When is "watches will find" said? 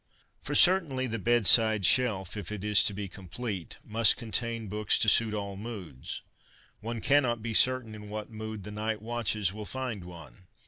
9.03-10.03